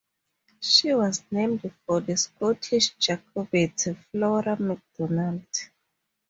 She 0.61 0.95
was 0.95 1.21
named 1.29 1.71
for 1.85 2.01
the 2.01 2.17
Scottish 2.17 2.95
Jacobite 2.97 3.85
Flora 4.11 4.59
MacDonald. 4.59 5.45